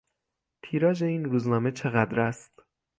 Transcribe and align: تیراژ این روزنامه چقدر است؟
تیراژ 0.63 1.03
این 1.03 1.25
روزنامه 1.25 1.71
چقدر 1.71 2.19
است؟ 2.19 2.51